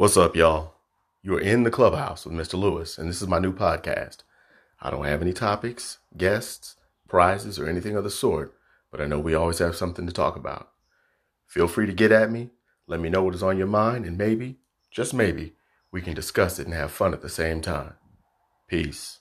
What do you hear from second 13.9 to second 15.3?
and maybe, just